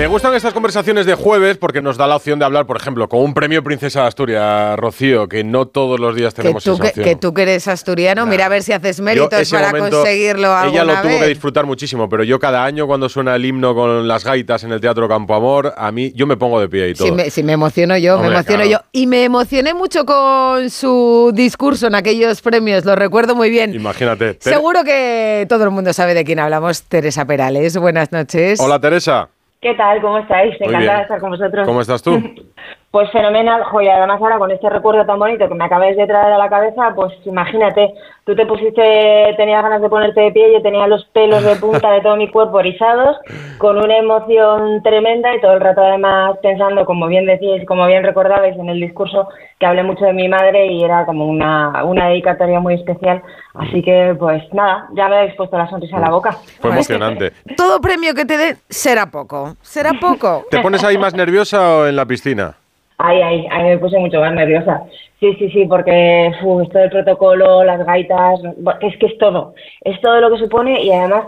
[0.00, 3.06] Me gustan estas conversaciones de jueves porque nos da la opción de hablar, por ejemplo,
[3.06, 6.76] con un premio Princesa de Asturias, Rocío, que no todos los días tenemos que tú,
[6.76, 7.04] esa opción.
[7.04, 10.94] Que, tú que eres asturiano, mira a ver si haces méritos para conseguirlo Ella lo
[11.02, 14.64] tuvo que disfrutar muchísimo, pero yo cada año cuando suena el himno con las gaitas
[14.64, 17.06] en el Teatro Campo Amor, a mí yo me pongo de pie y todo.
[17.28, 18.78] Si me, emociono yo, me emociono yo.
[18.92, 23.74] Y me emocioné mucho con su discurso en aquellos premios, lo recuerdo muy bien.
[23.74, 24.38] Imagínate.
[24.40, 27.76] Seguro que todo el mundo sabe de quién hablamos, Teresa Perales.
[27.76, 28.58] Buenas noches.
[28.60, 29.28] Hola Teresa.
[29.60, 30.00] ¿Qué tal?
[30.00, 30.54] ¿Cómo estáis?
[30.58, 31.66] Encantada de estar con vosotros.
[31.66, 32.12] ¿Cómo estás tú?
[32.90, 33.98] Pues fenomenal, joya.
[33.98, 36.92] Además ahora con este recuerdo tan bonito que me acabáis de traer a la cabeza,
[36.96, 37.94] pues imagínate,
[38.24, 41.92] tú te pusiste, tenías ganas de ponerte de pie, yo tenía los pelos de punta
[41.92, 43.16] de todo mi cuerpo erizados,
[43.58, 48.02] con una emoción tremenda y todo el rato además pensando, como bien decís, como bien
[48.02, 49.28] recordabais en el discurso,
[49.60, 53.22] que hablé mucho de mi madre y era como una, una dedicatoria muy especial.
[53.54, 56.32] Así que pues nada, ya me habéis puesto la sonrisa a la boca.
[56.60, 57.32] Fue emocionante.
[57.56, 60.44] Todo premio que te den será poco, será poco.
[60.50, 62.56] ¿Te pones ahí más nerviosa o en la piscina?
[63.02, 64.82] Ay, ay, ay, me puse mucho más nerviosa.
[65.20, 68.40] Sí, sí, sí, porque uf, esto del protocolo, las gaitas,
[68.82, 69.54] es que es todo.
[69.80, 71.24] Es todo lo que supone y además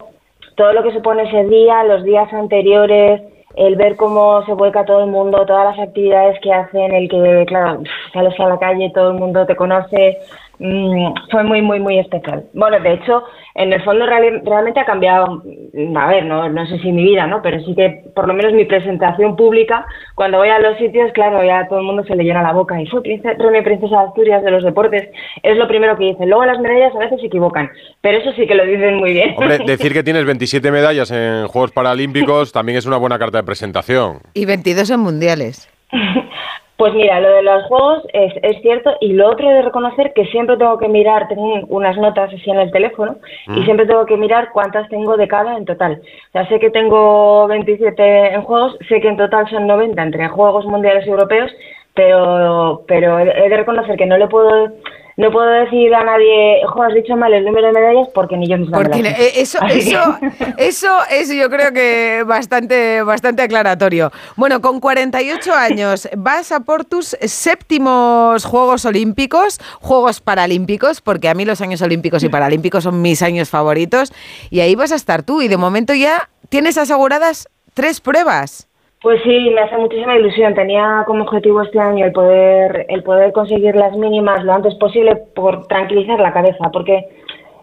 [0.54, 3.22] todo lo que supone ese día, los días anteriores,
[3.56, 7.46] el ver cómo se vuelca todo el mundo, todas las actividades que hacen, el que,
[7.46, 10.18] claro, sales a la calle, todo el mundo te conoce,
[10.64, 12.44] Mm, fue muy, muy, muy especial.
[12.52, 13.24] Bueno, de hecho,
[13.56, 15.42] en el fondo realmente ha cambiado,
[15.74, 17.42] mm, a ver, no, no sé si mi vida, ¿no?
[17.42, 21.42] Pero sí que por lo menos mi presentación pública, cuando voy a los sitios, claro,
[21.42, 24.06] ya todo el mundo se le llena la boca y fue princesa, premio Princesa de
[24.06, 25.08] Asturias de los deportes,
[25.42, 26.30] es lo primero que dicen.
[26.30, 27.68] Luego las medallas a veces se equivocan,
[28.00, 29.34] pero eso sí que lo dicen muy bien.
[29.36, 33.44] Hombre, decir que tienes 27 medallas en Juegos Paralímpicos también es una buena carta de
[33.44, 34.20] presentación.
[34.34, 35.71] Y 22 en Mundiales.
[36.82, 40.24] Pues mira, lo de los juegos es, es cierto y lo otro de reconocer que
[40.26, 43.64] siempre tengo que mirar, tengo unas notas así en el teléfono y mm.
[43.64, 46.02] siempre tengo que mirar cuántas tengo de cada en total.
[46.02, 50.26] O sea, sé que tengo 27 en juegos, sé que en total son 90 entre
[50.26, 51.52] juegos mundiales y europeos,
[51.94, 54.72] pero, pero he de reconocer que no le puedo
[55.16, 58.48] no puedo decir a nadie, ojo, has dicho mal el número de medallas porque ni
[58.48, 60.18] yo misma porque eh, Eso, eso,
[60.56, 64.10] eso es yo creo que bastante, bastante aclaratorio.
[64.36, 71.34] Bueno, con 48 años vas a por tus séptimos Juegos Olímpicos, Juegos Paralímpicos, porque a
[71.34, 74.12] mí los años olímpicos y paralímpicos son mis años favoritos,
[74.50, 78.68] y ahí vas a estar tú, y de momento ya tienes aseguradas tres pruebas.
[79.02, 80.54] Pues sí, me hace muchísima ilusión.
[80.54, 85.16] Tenía como objetivo este año el poder, el poder conseguir las mínimas lo antes posible
[85.34, 87.08] por tranquilizar la cabeza, porque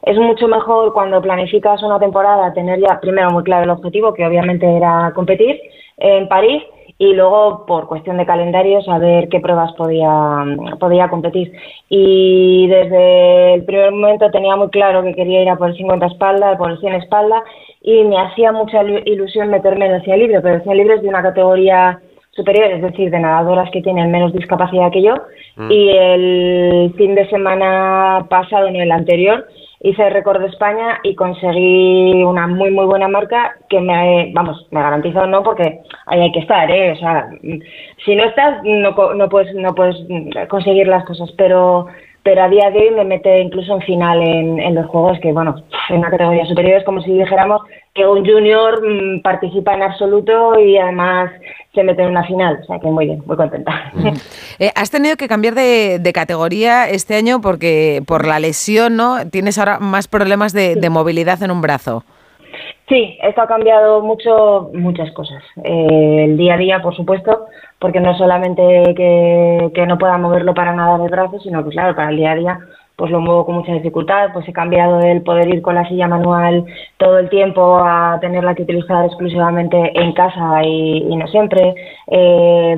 [0.03, 4.25] es mucho mejor cuando planificas una temporada tener ya primero muy claro el objetivo, que
[4.25, 5.61] obviamente era competir
[5.97, 6.61] en París,
[6.99, 10.43] y luego por cuestión de calendario saber qué pruebas podía,
[10.79, 11.53] podía competir.
[11.87, 16.05] Y desde el primer momento tenía muy claro que quería ir a por el 50
[16.05, 17.41] espalda, por el 100 espalda
[17.81, 21.01] y me hacía mucha ilusión meterme en el 100 libre, pero el 100 libre es
[21.01, 21.99] de una categoría
[22.31, 25.15] superior, es decir, de nadadoras que tienen menos discapacidad que yo.
[25.55, 25.71] Mm.
[25.71, 29.47] Y el fin de semana pasado, en el anterior,
[29.81, 34.81] hice récord de España y conseguí una muy, muy buena marca que me, vamos, me
[34.81, 36.91] garantizó no, porque ahí hay que estar, ¿eh?
[36.91, 37.29] O sea,
[38.05, 39.95] si no estás, no, no, puedes, no puedes
[40.49, 41.87] conseguir las cosas, pero
[42.29, 45.55] pero a día de hoy me mete incluso en final en, los juegos que, bueno,
[45.89, 47.63] en una categoría superior es como si dijéramos
[47.95, 51.31] que un junior mm, participa en absoluto y además
[51.73, 53.91] se mete en una final, o sea que muy bien, muy contenta.
[54.59, 59.25] Eh, has tenido que cambiar de, categoría este año porque por la lesión, ¿no?
[59.31, 62.03] Tienes ahora más problemas de, movilidad en un brazo.
[62.89, 65.43] Sí, esto ha cambiado mucho, muchas cosas.
[65.63, 67.45] Eh, el día a día, por supuesto,
[67.77, 71.95] porque no solamente que, que no pueda moverlo para nada de brazo, sino que claro,
[71.95, 72.59] para el día a día
[72.99, 76.09] pues lo muevo con mucha dificultad, pues he cambiado del poder ir con la silla
[76.09, 76.65] manual
[76.97, 81.73] todo el tiempo a tenerla que utilizar exclusivamente en casa y, no siempre.
[82.07, 82.75] Eh,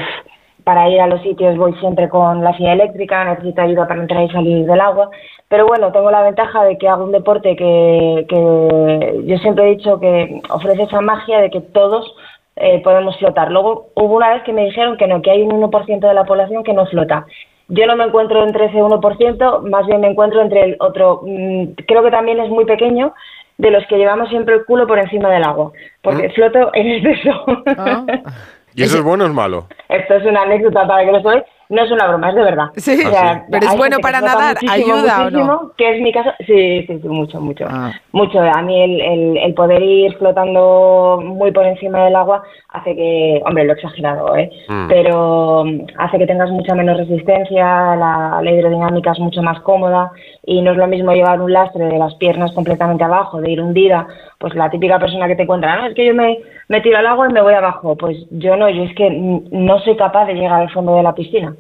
[0.64, 4.24] para ir a los sitios voy siempre con la silla eléctrica, necesito ayuda para entrar
[4.24, 5.10] y salir del agua.
[5.48, 9.76] Pero bueno, tengo la ventaja de que hago un deporte que, que yo siempre he
[9.76, 12.14] dicho que ofrece esa magia de que todos
[12.56, 13.52] eh, podemos flotar.
[13.52, 16.26] Luego hubo una vez que me dijeron que no, que hay un 1% de la
[16.26, 17.26] población que no flota.
[17.70, 21.68] Yo no me encuentro entre ese 1%, más bien me encuentro entre el otro, mm,
[21.88, 23.14] creo que también es muy pequeño,
[23.58, 25.72] de los que llevamos siempre el culo por encima del agua,
[26.02, 26.32] porque ¿Mm?
[26.32, 27.46] floto en exceso.
[27.78, 28.06] Ah.
[28.76, 29.68] ¿Y eso es bueno o es malo?
[29.90, 31.44] Esto es una anécdota para que lo sabéis.
[31.72, 32.66] No es una broma, es de verdad.
[32.76, 33.02] Sí,
[33.50, 35.72] pero es bueno para nadar, ayuda o no.
[35.78, 37.66] Que es mi caso, sí, sí, sí mucho, mucho.
[37.70, 37.94] Ah.
[38.12, 38.42] Mucho.
[38.42, 43.64] A mí el, el, poder ir flotando muy por encima del agua hace que, hombre,
[43.64, 44.52] lo he exagerado, ¿eh?
[44.68, 44.88] Mm.
[44.90, 45.64] Pero
[45.98, 50.12] hace que tengas mucha menos resistencia, la, la hidrodinámica es mucho más cómoda
[50.46, 53.62] y no es lo mismo llevar un lastre de las piernas completamente abajo, de ir
[53.62, 54.08] hundida,
[54.40, 56.38] pues la típica persona que te encuentra, no, es que yo me
[56.72, 57.98] me tiro al agua y me voy abajo.
[57.98, 61.14] Pues yo no, yo es que no soy capaz de llegar al fondo de la
[61.14, 61.54] piscina.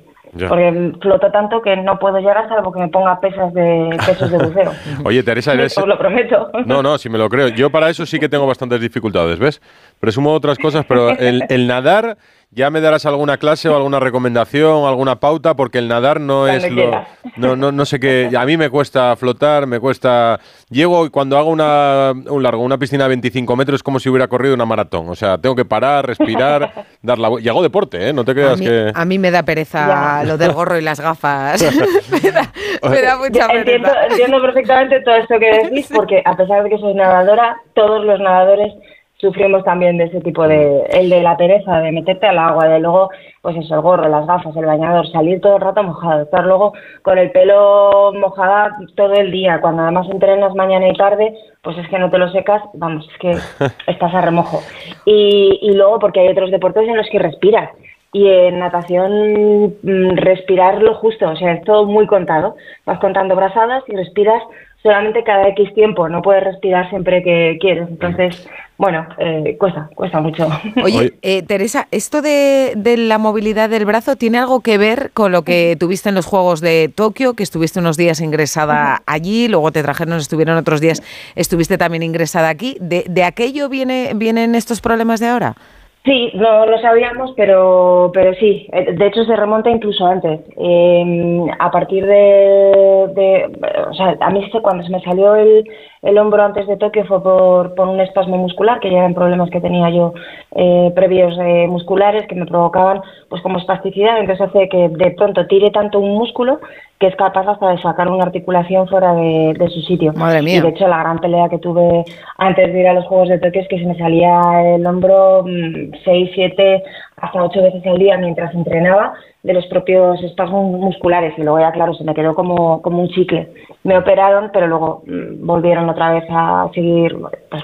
[0.47, 4.37] Porque floto tanto que no puedo llegar salvo que me ponga pesas de pesos de
[4.37, 4.71] buceo.
[5.03, 5.77] Oye, Teresa, eres...
[5.77, 6.49] Os lo prometo.
[6.65, 7.49] No, no, si me lo creo.
[7.49, 9.61] Yo para eso sí que tengo bastantes dificultades, ¿ves?
[9.99, 12.15] Presumo otras cosas, pero el nadar
[12.53, 16.69] ya me darás alguna clase o alguna recomendación, alguna pauta, porque el nadar no es
[16.69, 17.05] lo.
[17.37, 18.29] No, no, no sé qué.
[18.37, 20.37] A mí me cuesta flotar, me cuesta.
[20.69, 24.09] Llego y cuando hago una, un largo, una piscina de 25 metros, es como si
[24.09, 25.07] hubiera corrido una maratón.
[25.09, 28.13] O sea, tengo que parar, respirar, dar la Y hago deporte, ¿eh?
[28.13, 28.91] No te creas que.
[28.93, 31.61] A mí me da pereza lo del gorro y las gafas.
[32.11, 34.07] me, da, mucha pereza.
[34.09, 38.19] entiendo perfectamente todo esto que decís, porque a pesar de que soy nadadora, todos los
[38.19, 38.73] nadadores
[39.21, 42.79] sufrimos también de ese tipo de, el de la pereza, de meterte al agua, de
[42.79, 46.43] luego, pues eso, el gorro, las gafas, el bañador, salir todo el rato mojado, estar
[46.43, 46.73] luego
[47.03, 51.87] con el pelo mojada todo el día, cuando además entrenas mañana y tarde, pues es
[51.87, 54.59] que no te lo secas, vamos, es que estás a remojo.
[55.05, 57.69] Y, y luego porque hay otros deportes en los que respiras.
[58.13, 62.55] Y en natación mm, respirar lo justo, o sea, es todo muy contado.
[62.85, 64.43] Vas contando brazadas y respiras
[64.83, 67.87] solamente cada X tiempo, no puedes respirar siempre que quieres.
[67.89, 68.49] Entonces,
[68.81, 70.49] bueno, eh, cuesta, cuesta mucho.
[70.83, 75.43] Oye, eh, Teresa, ¿esto de, la movilidad del brazo tiene algo que ver con lo
[75.43, 79.83] que tuviste en los Juegos de Tokio, que estuviste unos días ingresada allí, luego te
[79.83, 81.03] trajeron, estuvieron otros días,
[81.35, 82.75] estuviste también ingresada aquí?
[82.81, 85.55] ¿De, de aquello viene, vienen estos problemas de ahora?
[86.03, 88.67] Sí, no lo sabíamos, pero, pero sí.
[88.73, 90.39] Eh, de hecho, se remonta incluso antes.
[90.57, 93.51] Eh, a partir de, de,
[93.87, 95.63] O sea, a mí cuando se me salió el,
[96.01, 99.51] el hombro antes de Tokio fue por, por, un espasmo muscular, que ya eran problemas
[99.51, 100.13] que tenía yo
[100.55, 105.45] eh, previos eh, musculares que me provocaban pues como espasticidad, entonces hace que de pronto
[105.45, 106.59] tire tanto un músculo
[107.01, 110.13] que es capaz hasta de sacar una articulación fuera de, de su sitio.
[110.13, 110.57] Madre mía.
[110.57, 112.05] Y de hecho la gran pelea que tuve
[112.37, 114.39] antes de ir a los Juegos de Tokio es que se me salía
[114.75, 116.83] el hombro 6, mm, 7,
[117.21, 119.13] hasta 8 veces al día mientras entrenaba
[119.43, 123.09] de los propios espasmos musculares y luego ya claro se me quedó como, como un
[123.09, 123.51] chicle.
[123.83, 127.15] Me operaron pero luego mm, volvieron otra vez a seguir
[127.49, 127.63] pues,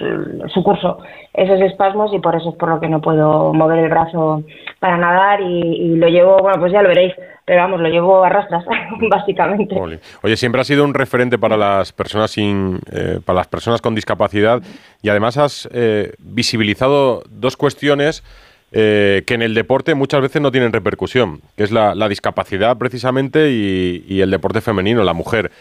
[0.54, 1.00] su curso
[1.38, 4.44] esos espasmos y por eso es por lo que no puedo mover el brazo
[4.80, 7.14] para nadar y, lo llevo, bueno pues ya lo veréis,
[7.46, 8.66] pero vamos, lo llevo a rastras
[9.10, 9.76] básicamente.
[10.24, 13.94] Oye, siempre has sido un referente para las personas sin, eh, para las personas con
[13.94, 14.62] discapacidad
[15.04, 18.24] y además has eh, visibilizado dos cuestiones
[18.72, 23.52] eh, que en el deporte muchas veces no tienen repercusión, que es la, discapacidad precisamente
[23.52, 25.52] y, el deporte femenino, la mujer.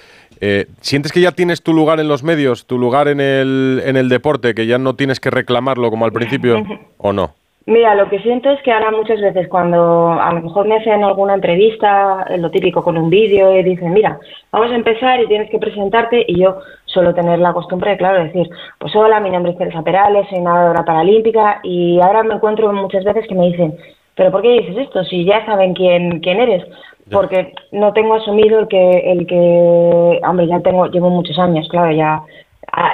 [0.41, 3.97] Eh, ¿Sientes que ya tienes tu lugar en los medios, tu lugar en el, en
[3.97, 6.65] el deporte, que ya no tienes que reclamarlo como al principio
[6.99, 7.35] o no?
[7.69, 11.03] Mira, lo que siento es que ahora muchas veces cuando a lo mejor me hacen
[11.03, 14.21] alguna entrevista, lo típico con un vídeo, y dicen, mira,
[14.53, 18.27] vamos a empezar y tienes que presentarte, y yo suelo tener la costumbre, claro, de
[18.27, 18.49] decir,
[18.79, 23.03] pues hola, mi nombre es Teresa Perales, soy nadadora paralímpica, y ahora me encuentro muchas
[23.03, 23.77] veces que me dicen,
[24.15, 25.03] pero ¿por qué dices esto?
[25.03, 26.65] Si ya saben quién, quién eres.
[27.11, 31.93] Porque no tengo asumido el que, el que, hombre, ya tengo, llevo muchos años, claro,
[31.93, 32.23] ya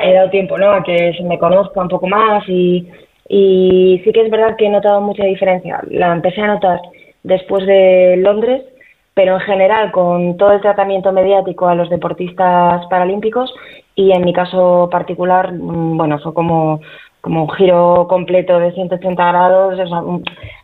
[0.03, 0.71] he dado tiempo, ¿no?
[0.71, 2.87] A que se me conozca un poco más y
[3.29, 5.81] y sí que es verdad que he notado mucha diferencia.
[5.89, 6.81] La empecé a notar
[7.23, 8.63] después de Londres,
[9.15, 13.53] pero en general con todo el tratamiento mediático a los deportistas paralímpicos
[13.95, 16.81] y en mi caso particular, mm, bueno, fue como,
[17.21, 20.03] como un giro completo de 180 grados, o sea,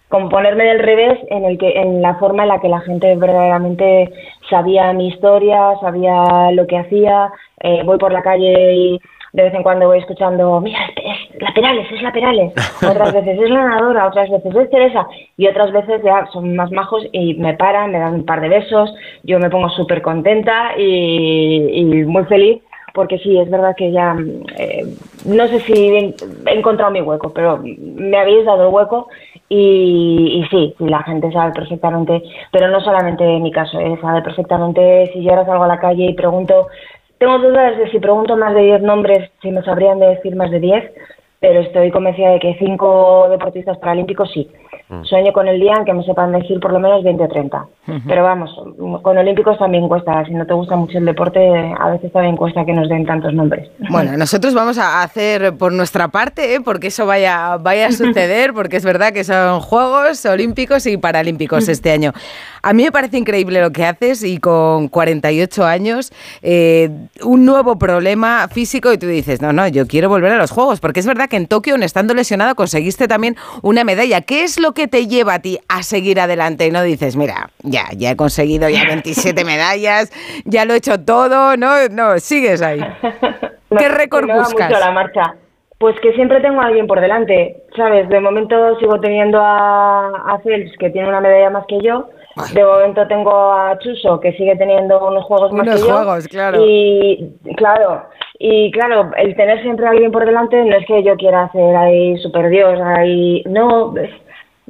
[0.09, 4.11] ponerme del revés en el que en la forma en la que la gente verdaderamente
[4.49, 7.31] sabía mi historia, sabía lo que hacía,
[7.61, 9.01] eh, voy por la calle y
[9.33, 12.53] de vez en cuando voy escuchando, mira, es la Perales, es la Perales.
[12.77, 15.07] Otras veces es la nadadora, otras veces es Teresa.
[15.37, 18.49] Y otras veces ya son más majos y me paran, me dan un par de
[18.49, 18.95] besos.
[19.23, 22.63] Yo me pongo súper contenta y, muy feliz
[22.95, 24.17] porque sí, es verdad que ya,
[24.57, 24.85] eh,
[25.25, 26.15] no sé si he
[26.47, 29.09] encontrado mi hueco, pero me habéis dado el hueco
[29.49, 34.23] y, y sí, la gente sabe perfectamente, pero no solamente en mi caso, eh, sabe
[34.23, 36.67] perfectamente si yo ahora salgo a la calle y pregunto
[37.19, 40.61] tengo dudas de si pregunto más de 10 nombres, si me sabrían decir más de
[40.61, 40.93] 10,
[41.41, 44.49] pero estoy convencida de que 5 deportistas paralímpicos sí.
[44.89, 45.05] Mm.
[45.05, 47.67] Sueño con el día en que me sepan decir por lo menos 20 o 30.
[48.07, 48.51] Pero vamos,
[49.03, 50.25] con olímpicos también cuesta.
[50.27, 51.41] Si no te gusta mucho el deporte,
[51.79, 53.71] a veces también cuesta que nos den tantos nombres.
[53.91, 56.61] Bueno, nosotros vamos a hacer por nuestra parte, ¿eh?
[56.63, 61.69] porque eso vaya, vaya a suceder, porque es verdad que son Juegos Olímpicos y Paralímpicos
[61.69, 62.13] este año.
[62.63, 66.91] A mí me parece increíble lo que haces y con 48 años, eh,
[67.23, 70.81] un nuevo problema físico y tú dices, no, no, yo quiero volver a los Juegos,
[70.81, 74.21] porque es verdad que en Tokio, estando lesionado, conseguiste también una medalla.
[74.21, 77.51] ¿Qué es lo que te lleva a ti a seguir adelante y no dices, mira,
[77.63, 80.13] ya, ya he conseguido ya 27 medallas,
[80.45, 82.81] ya lo he hecho todo, no, no, sigues ahí.
[83.79, 84.69] ¿Qué récord buscas?
[84.69, 85.35] Mucho la marcha.
[85.79, 88.09] Pues que siempre tengo a alguien por delante, ¿sabes?
[88.09, 92.09] De momento sigo teniendo a, a Phelps, que tiene una medalla más que yo.
[92.53, 95.95] De momento tengo a Chuso, que sigue teniendo unos juegos más Unos que yo.
[95.95, 96.65] juegos, claro.
[96.65, 98.03] Y claro,
[98.39, 101.77] y claro, el tener siempre a alguien por delante no es que yo quiera hacer
[101.77, 103.95] ahí super Dios, ahí no,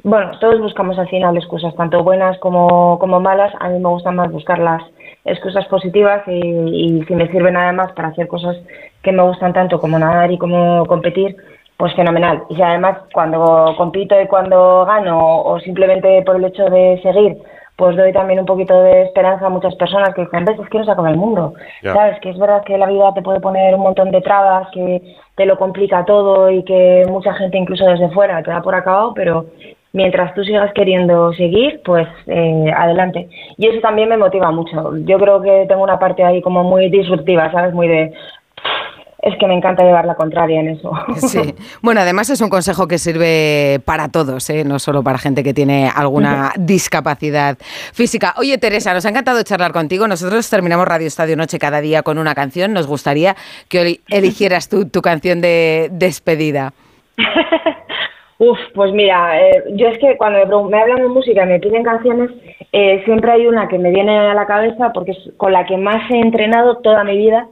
[0.03, 3.53] bueno, todos buscamos al final excusas, tanto buenas como, como malas.
[3.59, 4.81] A mí me gusta más buscar las
[5.25, 8.55] excusas positivas y, y si me sirven además para hacer cosas
[9.03, 11.35] que me gustan tanto como nadar y como competir,
[11.79, 12.43] pues fenomenal.
[12.49, 17.37] Y si además cuando compito y cuando gano o simplemente por el hecho de seguir,
[17.77, 20.77] pues doy también un poquito de esperanza a muchas personas que dicen, ves, es que
[20.77, 21.53] no se acaba el mundo.
[21.81, 22.19] ¿Sabes?
[22.19, 25.45] Que es verdad que la vida te puede poner un montón de trabas, que te
[25.45, 29.45] lo complica todo y que mucha gente incluso desde fuera te da por acabado, pero
[29.93, 33.29] mientras tú sigas queriendo seguir, pues eh, adelante.
[33.57, 34.97] Y eso también me motiva mucho.
[34.97, 37.73] Yo creo que tengo una parte ahí como muy disruptiva, ¿sabes?
[37.73, 38.13] Muy de...
[39.21, 40.91] Es que me encanta llevar la contraria en eso.
[41.17, 41.53] Sí.
[41.81, 44.63] Bueno, además es un consejo que sirve para todos, ¿eh?
[44.63, 47.57] no solo para gente que tiene alguna discapacidad
[47.93, 48.33] física.
[48.37, 50.07] Oye, Teresa, nos ha encantado charlar contigo.
[50.07, 52.73] Nosotros terminamos Radio Estadio Noche cada día con una canción.
[52.73, 53.35] Nos gustaría
[53.67, 56.73] que hoy eligieras tú tu canción de despedida.
[58.39, 61.59] Uf, pues mira, eh, yo es que cuando me, me hablan de música y me
[61.59, 62.31] piden canciones,
[62.71, 65.75] eh, siempre hay una que me viene a la cabeza porque es con la que
[65.75, 67.47] más he entrenado toda mi vida,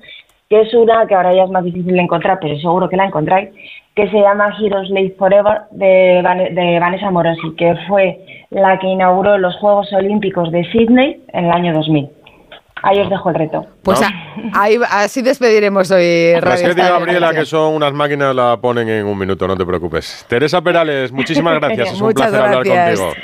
[0.50, 3.06] que es una que ahora ya es más difícil de encontrar, pero seguro que la
[3.06, 3.50] encontráis,
[3.96, 8.20] que se llama Heroes Live Forever de, Van- de Vanessa Morosi, que fue
[8.51, 12.10] la que inauguró los Juegos Olímpicos de Sydney en el año 2000.
[12.84, 13.66] Ahí os dejo el reto.
[13.82, 14.08] Pues No.
[14.08, 18.36] a- ahí, así despediremos hoy Las Radio que diga Estadio Gabriela que son unas máquinas
[18.36, 20.25] la ponen en un minuto, no te preocupes.
[20.30, 21.92] Teresa Perales, muchísimas gracias.
[21.94, 23.00] Es un Muchas placer hablar gracias.
[23.00, 23.24] contigo.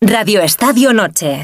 [0.00, 1.42] Radio Estadio Noche.